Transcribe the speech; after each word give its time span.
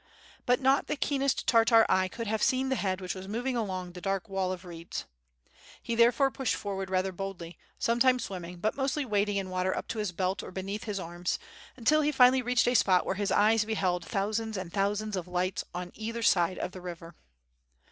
But 0.47 0.59
not 0.59 0.87
the 0.87 0.95
keenest 0.95 1.45
Tartar 1.45 1.85
eye 1.87 2.07
could 2.07 2.25
have 2.25 2.41
seen 2.41 2.69
the 2.69 2.77
h?ad 2.79 3.01
which 3.01 3.13
was 3.13 3.27
moving 3.27 3.55
along 3.55 3.91
the 3.91 4.01
dark 4.01 4.27
wall 4.27 4.51
of 4.51 4.65
reeds. 4.65 5.05
He 5.83 5.93
there 5.93 6.11
fore 6.11 6.31
pushed 6.31 6.55
forward 6.55 6.89
rather 6.89 7.11
boldly, 7.11 7.55
sometimes 7.77 8.23
swimming, 8.23 8.57
but 8.57 8.75
mostly 8.75 9.05
wading 9.05 9.37
in 9.37 9.51
water 9.51 9.77
up 9.77 9.87
to 9.89 9.99
his 9.99 10.11
belt 10.11 10.41
or 10.41 10.49
beneath 10.49 10.85
his 10.85 10.99
arms, 10.99 11.37
until 11.77 12.01
he 12.01 12.11
finally 12.11 12.41
reached 12.41 12.65
a 12.67 12.73
spot 12.73 13.05
where 13.05 13.13
his 13.13 13.31
eyes 13.31 13.63
beheld 13.63 14.01
thou 14.05 14.31
sands 14.31 14.57
and 14.57 14.73
thousands 14.73 15.15
of 15.15 15.27
lights 15.27 15.63
on 15.71 15.91
either 15.93 16.23
side 16.23 16.57
of 16.57 16.71
the 16.71 16.81
river. 16.81 17.13